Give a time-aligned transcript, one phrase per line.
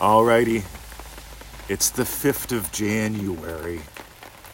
[0.00, 0.64] Alrighty,
[1.68, 3.80] it's the 5th of January.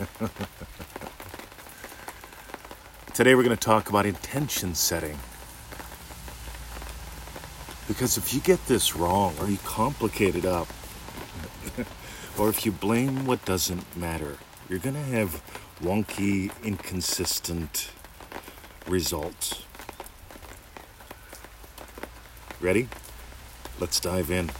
[3.14, 5.16] Today we're going to talk about intention setting.
[7.86, 10.66] Because if you get this wrong, or you complicate it up,
[12.36, 15.40] or if you blame what doesn't matter, you're going to have
[15.80, 17.92] wonky, inconsistent
[18.88, 19.62] results.
[22.60, 22.88] Ready?
[23.78, 24.50] Let's dive in.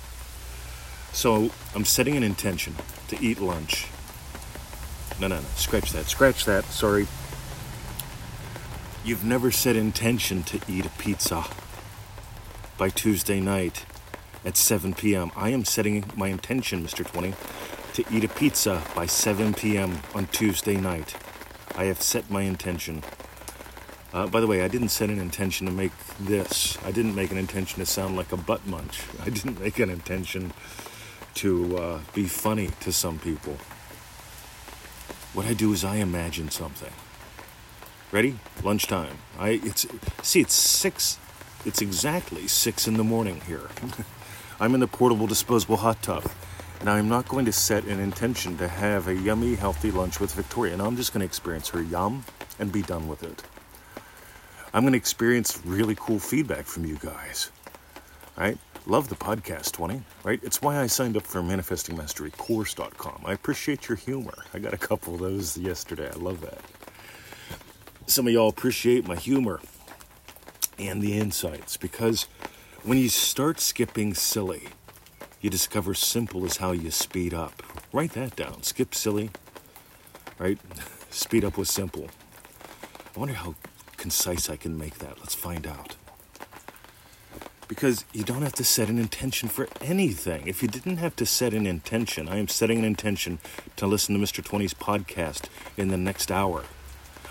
[1.19, 2.77] So, I'm setting an intention
[3.09, 3.89] to eat lunch.
[5.21, 5.47] No, no, no.
[5.57, 6.05] Scratch that.
[6.05, 6.65] Scratch that.
[6.67, 7.09] Sorry.
[9.05, 11.45] You've never set intention to eat a pizza
[12.77, 13.85] by Tuesday night
[14.45, 15.33] at 7 p.m.
[15.35, 17.05] I am setting my intention, Mr.
[17.05, 17.35] 20,
[17.95, 19.99] to eat a pizza by 7 p.m.
[20.15, 21.17] on Tuesday night.
[21.75, 23.03] I have set my intention.
[24.13, 25.91] Uh, by the way, I didn't set an intention to make
[26.21, 26.79] this.
[26.85, 29.03] I didn't make an intention to sound like a butt munch.
[29.27, 30.53] I didn't make an intention
[31.35, 33.57] to uh, be funny to some people.
[35.35, 36.93] What I do is I imagine something.
[38.11, 38.39] Ready?
[38.63, 39.19] Lunchtime.
[39.39, 39.87] I it's
[40.23, 41.19] see it's six.
[41.65, 43.69] It's exactly six in the morning here.
[44.61, 46.25] I'm in the portable disposable hot tub.
[46.81, 50.33] And I'm not going to set an intention to have a yummy, healthy lunch with
[50.35, 50.73] Victoria.
[50.73, 52.25] And I'm just going to experience her yum
[52.59, 53.43] and be done with it.
[54.73, 57.51] I'm going to experience really cool feedback from you guys.
[58.37, 58.59] Right?
[58.91, 60.41] Love the podcast 20, right?
[60.43, 63.21] It's why I signed up for manifestingmasterycourse.com.
[63.27, 64.33] I appreciate your humor.
[64.55, 66.09] I got a couple of those yesterday.
[66.11, 66.61] I love that.
[68.07, 69.61] Some of y'all appreciate my humor
[70.79, 72.29] and the insights because
[72.83, 74.69] when you start skipping silly,
[75.43, 77.63] you discover simple is how you speed up.
[77.93, 78.63] Write that down.
[78.63, 79.29] Skip silly,
[80.39, 80.59] right?
[81.11, 82.09] Speed up with simple.
[83.15, 83.55] I wonder how
[83.99, 85.19] concise I can make that.
[85.21, 85.98] Let's find out.
[87.69, 90.47] Because you don't have to set an intention for anything.
[90.47, 93.39] If you didn't have to set an intention, I am setting an intention
[93.77, 94.43] to listen to Mr.
[94.43, 96.65] 20's podcast in the next hour.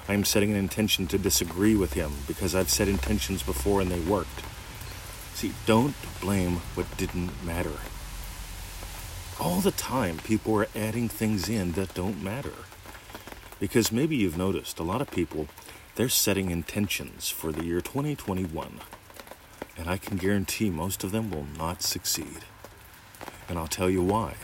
[0.07, 3.91] I am setting an intention to disagree with him because I've set intentions before and
[3.91, 4.43] they worked.
[5.33, 7.73] See, don't blame what didn't matter.
[9.39, 12.53] All the time, people are adding things in that don't matter.
[13.59, 15.47] Because maybe you've noticed a lot of people
[15.95, 18.79] they're setting intentions for the year 2021,
[19.77, 22.45] and I can guarantee most of them will not succeed.
[23.47, 24.35] And I'll tell you why.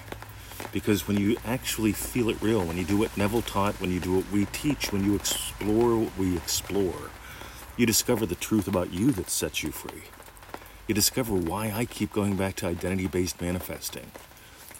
[0.72, 4.00] Because when you actually feel it real, when you do what Neville taught, when you
[4.00, 7.10] do what we teach, when you explore what we explore,
[7.76, 10.04] you discover the truth about you that sets you free.
[10.88, 14.12] You discover why I keep going back to identity based manifesting,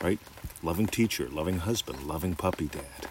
[0.02, 0.20] right?
[0.62, 3.08] Loving teacher, loving husband, loving puppy dad.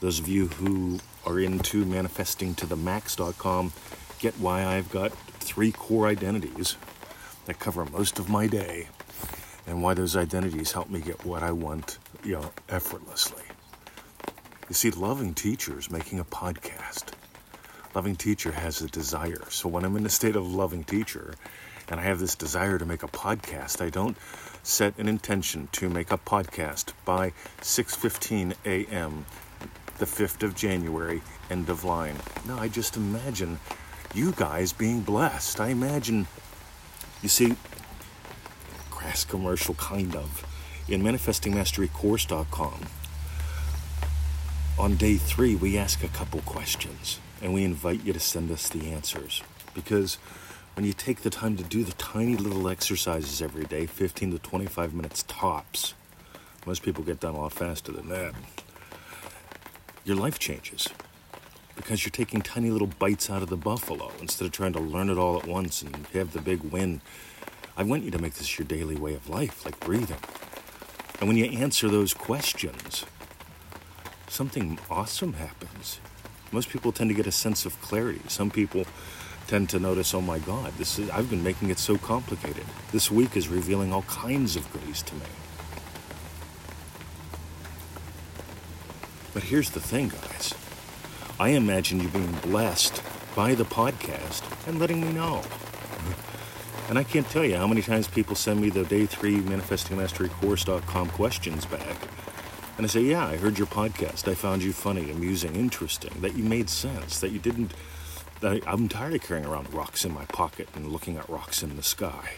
[0.00, 3.72] Those of you who are into manifesting to the max.com
[4.18, 5.12] get why I've got
[5.48, 6.76] three core identities
[7.46, 8.86] that cover most of my day
[9.66, 13.42] and why those identities help me get what I want, you know, effortlessly.
[14.68, 17.12] You see, Loving Teacher is making a podcast.
[17.94, 19.42] Loving Teacher has a desire.
[19.48, 21.34] So when I'm in the state of Loving Teacher
[21.88, 24.18] and I have this desire to make a podcast, I don't
[24.62, 27.32] set an intention to make a podcast by
[27.62, 29.24] 6:15 a.m
[29.98, 31.20] the 5th of January,
[31.50, 32.14] end of line.
[32.46, 33.58] No, I just imagine
[34.14, 35.60] you guys being blessed.
[35.60, 36.26] I imagine,
[37.22, 37.56] you see,
[38.90, 40.44] crass commercial kind of,
[40.88, 42.80] in manifestingmasterycourse.com.
[44.78, 48.68] On day three, we ask a couple questions and we invite you to send us
[48.68, 49.42] the answers.
[49.74, 50.16] Because
[50.74, 54.38] when you take the time to do the tiny little exercises every day, 15 to
[54.38, 55.94] 25 minutes tops,
[56.66, 58.34] most people get done a lot faster than that
[60.08, 60.88] your life changes
[61.88, 65.08] because you're taking tiny little bites out of the buffalo instead of trying to learn
[65.08, 67.00] it all at once and have the big win.
[67.78, 70.18] I want you to make this your daily way of life, like breathing.
[71.18, 73.06] And when you answer those questions,
[74.28, 75.98] something awesome happens.
[76.52, 78.20] Most people tend to get a sense of clarity.
[78.28, 78.84] Some people
[79.46, 82.66] tend to notice, oh my God, this is I've been making it so complicated.
[82.92, 85.22] This week is revealing all kinds of goodies to me.
[89.32, 90.52] But here's the thing, guys.
[91.40, 93.00] I imagine you being blessed
[93.36, 95.42] by the podcast and letting me know.
[96.88, 101.10] And I can't tell you how many times people send me the day three manifestingmasterycourse.com
[101.10, 101.96] questions back.
[102.76, 104.26] And I say, Yeah, I heard your podcast.
[104.26, 107.72] I found you funny, amusing, interesting, that you made sense, that you didn't.
[108.40, 111.76] That I'm tired of carrying around rocks in my pocket and looking at rocks in
[111.76, 112.34] the sky,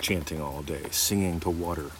[0.00, 1.90] chanting all day, singing to water,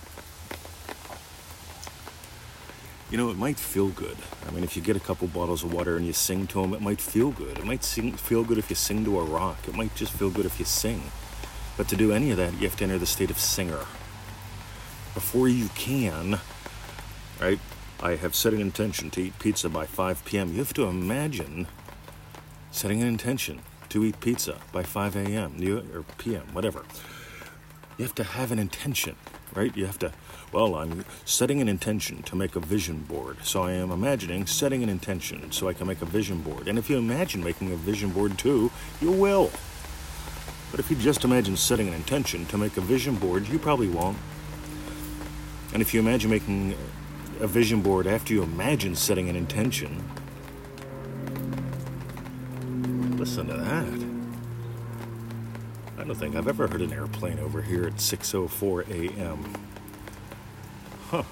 [3.11, 4.17] you know, it might feel good.
[4.47, 6.75] I mean, if you get a couple bottles of water and you sing to them,
[6.75, 7.59] it might feel good.
[7.59, 9.59] It might sing, feel good if you sing to a rock.
[9.69, 11.03] It might just feel good if you sing.
[11.77, 13.85] But to do any of that, you have to enter the state of singer.
[15.17, 16.39] before you can,
[17.41, 17.59] right?
[18.01, 20.53] I have set an intention to eat pizza by 5 p.m.
[20.53, 21.69] You have to imagine
[22.71, 25.57] setting an intention to eat pizza by 5 a.m.
[25.95, 26.85] or p.m., whatever.
[27.99, 29.17] You have to have an intention,
[29.55, 29.75] right?
[29.75, 30.13] You have to,
[30.53, 33.39] well, I'm setting an intention to make a vision board.
[33.43, 36.69] So I am imagining setting an intention so I can make a vision board.
[36.69, 38.71] And if you imagine making a vision board too,
[39.01, 39.51] you will.
[40.71, 43.89] But if you just imagine setting an intention to make a vision board, you probably
[43.89, 44.19] won't.
[45.73, 46.75] And if you imagine making
[47.41, 50.03] a vision board after you imagine setting an intention,
[53.17, 54.06] listen to that.
[55.99, 59.55] I don't think I've ever heard an airplane over here at 6:04 a.m.
[61.11, 61.23] Huh.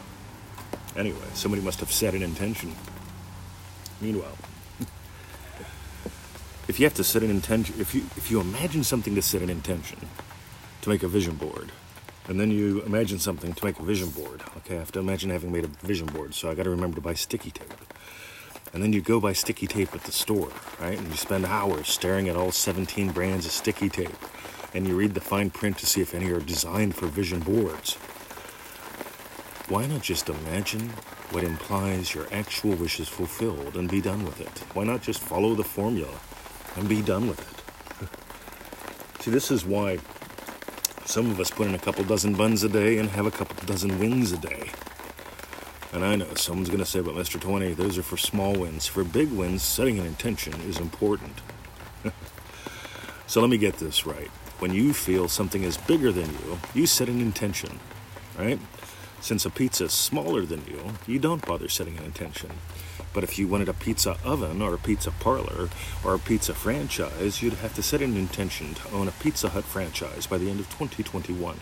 [0.96, 2.75] Anyway, somebody must have set an intention.
[4.00, 4.37] Meanwhile,
[6.69, 9.43] if you have to set an intention, if you if you imagine something to set
[9.43, 9.99] an intention
[10.81, 11.70] to make a vision board,
[12.26, 14.43] and then you imagine something to make a vision board.
[14.58, 16.94] Okay, I have to imagine having made a vision board, so I got to remember
[16.96, 17.72] to buy sticky tape.
[18.75, 20.50] And then you go buy sticky tape at the store,
[20.81, 20.99] right?
[20.99, 24.19] And you spend hours staring at all 17 brands of sticky tape.
[24.75, 27.94] And you read the fine print to see if any are designed for vision boards.
[29.69, 30.91] Why not just imagine
[31.31, 34.59] what implies your actual wish is fulfilled and be done with it?
[34.75, 36.19] Why not just follow the formula
[36.75, 39.21] and be done with it?
[39.23, 40.00] See, this is why
[41.05, 43.55] some of us put in a couple dozen buns a day and have a couple
[43.67, 44.73] dozen wins a day.
[45.94, 47.41] And I know someone's going to say, but Mr.
[47.41, 48.88] 20, those are for small wins.
[48.88, 51.41] For big wins, setting an intention is important.
[53.29, 54.26] so let me get this right.
[54.58, 57.79] When you feel something is bigger than you, you set an intention,
[58.37, 58.58] right?
[59.20, 62.50] Since a pizza is smaller than you, you don't bother setting an intention.
[63.12, 65.69] But if you wanted a pizza oven or a pizza parlor
[66.05, 69.62] or a pizza franchise, you'd have to set an intention to own a Pizza Hut
[69.62, 71.56] franchise by the end of 2021.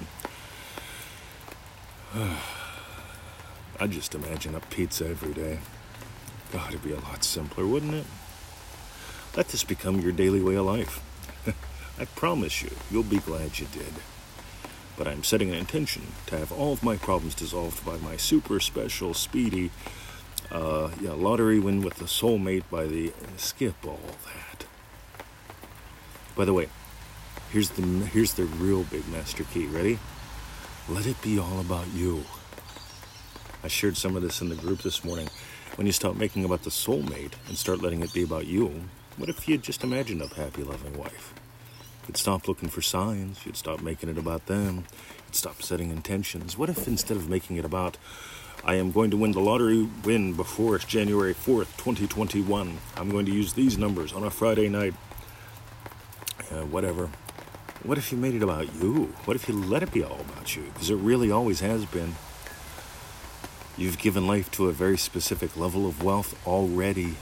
[3.82, 5.58] I just imagine a pizza every day.
[6.52, 8.06] God, it'd be a lot simpler, wouldn't it?
[9.36, 11.02] Let this become your daily way of life.
[11.98, 13.94] I promise you, you'll be glad you did.
[14.96, 18.60] But I'm setting an intention to have all of my problems dissolved by my super
[18.60, 19.72] special, speedy,
[20.52, 24.64] uh, yeah, lottery win with the soulmate by the skip all that.
[26.36, 26.68] By the way,
[27.50, 29.66] here's the here's the real big master key.
[29.66, 29.98] Ready?
[30.88, 32.22] Let it be all about you.
[33.64, 35.28] I shared some of this in the group this morning.
[35.76, 39.28] When you stop making about the soulmate and start letting it be about you, what
[39.28, 41.32] if you just imagined a happy, loving wife?
[42.08, 43.46] You'd stop looking for signs.
[43.46, 44.84] You'd stop making it about them.
[45.26, 46.58] You'd stop setting intentions.
[46.58, 47.98] What if instead of making it about,
[48.64, 53.32] I am going to win the lottery win before January 4th, 2021, I'm going to
[53.32, 54.94] use these numbers on a Friday night,
[56.50, 57.10] uh, whatever.
[57.84, 59.14] What if you made it about you?
[59.24, 60.62] What if you let it be all about you?
[60.74, 62.16] Because it really always has been.
[63.76, 67.14] You've given life to a very specific level of wealth already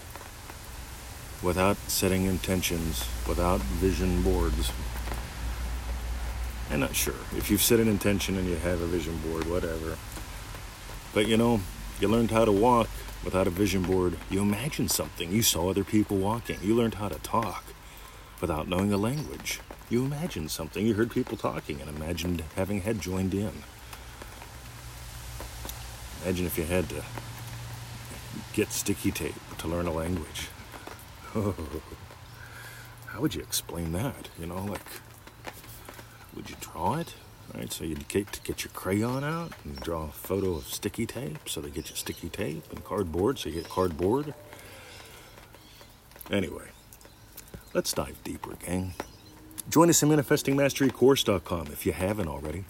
[1.43, 4.73] without setting intentions, without vision boards.
[6.71, 7.15] I'm not sure.
[7.37, 9.97] If you've set an intention and you have a vision board, whatever.
[11.15, 11.61] But you know,
[12.01, 12.89] you learned how to walk
[13.25, 14.17] without a vision board.
[14.29, 15.31] You imagined something.
[15.31, 16.59] You saw other people walking.
[16.63, 17.65] You learned how to talk
[18.41, 19.61] without knowing a language.
[19.89, 20.85] You imagined something.
[20.85, 23.63] You heard people talking and imagined having head joined in.
[26.23, 27.03] Imagine if you had to
[28.53, 30.49] get sticky tape to learn a language.
[31.33, 31.55] Oh,
[33.07, 34.29] how would you explain that?
[34.37, 34.81] You know, like,
[36.35, 37.15] would you draw it?
[37.55, 41.07] Right, so you'd get to get your crayon out and draw a photo of sticky
[41.07, 41.49] tape.
[41.49, 44.35] So they get you sticky tape and cardboard, so you get cardboard.
[46.31, 46.69] Anyway,
[47.75, 48.95] let's dive deeper, gang.
[49.69, 52.65] Join us at manifestingmasterycourse.com if you haven't already.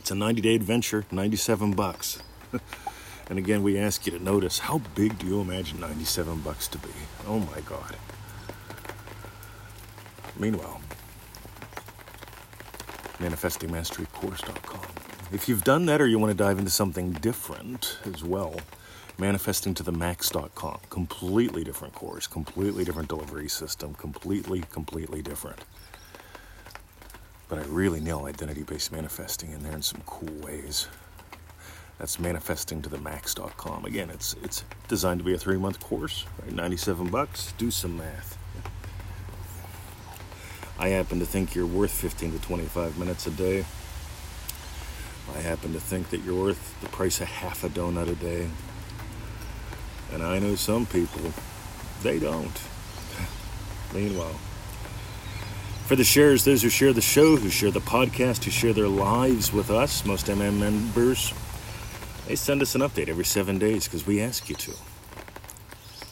[0.00, 2.22] It's a 90-day adventure, 97 bucks.
[3.28, 6.78] and again, we ask you to notice how big do you imagine 97 bucks to
[6.78, 6.90] be?
[7.26, 7.96] Oh my God.
[10.38, 10.80] Meanwhile,
[13.18, 14.80] manifestingmasterycourse.com.
[15.32, 18.56] If you've done that or you want to dive into something different as well,
[19.18, 20.80] manifestingtothemax.com.
[20.90, 25.60] Completely different course, completely different delivery system, completely, completely different.
[27.48, 30.88] But I really nail identity based manifesting in there in some cool ways.
[32.02, 33.84] That's manifestingtothemax.com.
[33.84, 36.52] Again, it's it's designed to be a three month course, right?
[36.52, 37.54] 97 bucks.
[37.58, 38.36] Do some math.
[40.80, 43.64] I happen to think you're worth 15 to 25 minutes a day.
[45.32, 48.48] I happen to think that you're worth the price of half a donut a day.
[50.12, 51.32] And I know some people,
[52.02, 52.60] they don't.
[53.94, 54.40] Meanwhile,
[55.86, 58.88] For the sharers, those who share the show, who share the podcast, who share their
[58.88, 61.32] lives with us, most MM members,
[62.26, 64.72] they send us an update every seven days because we ask you to.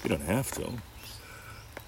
[0.02, 0.73] You don't have to,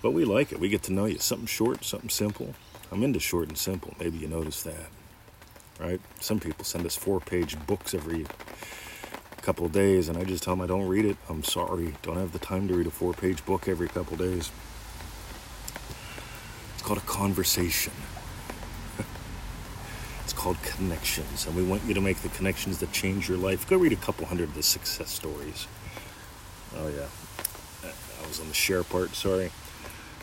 [0.03, 0.61] but we like it.
[0.61, 1.19] We get to know you.
[1.19, 2.55] Something short, something simple.
[2.91, 3.95] I'm into short and simple.
[3.99, 4.91] Maybe you noticed that,
[5.81, 6.01] right?
[6.21, 8.27] Some people send us four page books every
[9.41, 11.17] couple days, and I just tell them I don't read it.
[11.29, 11.95] I'm sorry.
[12.03, 14.51] Don't have the time to read a four page book every couple days.
[16.75, 17.93] It's called a conversation.
[20.43, 23.69] Called connections, and we want you to make the connections that change your life.
[23.69, 25.69] Go read a couple hundred of the success stories.
[26.77, 27.07] Oh, yeah.
[27.85, 29.53] I was on the share part, sorry.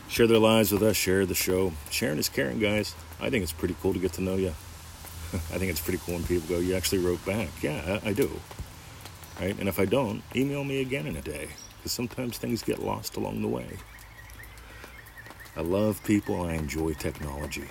[0.08, 1.72] Share their lives with us, share the show.
[1.90, 2.94] Sharing is caring, guys.
[3.18, 4.48] I think it's pretty cool to get to know you.
[5.32, 7.48] I think it's pretty cool when people go, You actually wrote back.
[7.62, 8.30] Yeah, I do.
[9.40, 9.58] Right?
[9.58, 11.48] And if I don't, email me again in a day.
[11.78, 13.78] Because sometimes things get lost along the way.
[15.56, 17.68] I love people, I enjoy technology.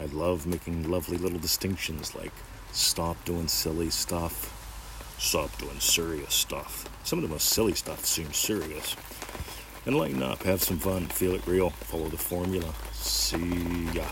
[0.00, 2.32] I love making lovely little distinctions like
[2.72, 4.54] stop doing silly stuff,
[5.18, 6.88] stop doing serious stuff.
[7.04, 8.96] Some of the most silly stuff seems serious.
[9.86, 12.72] And lighten up, have some fun, feel it real, follow the formula.
[12.92, 14.04] See ya.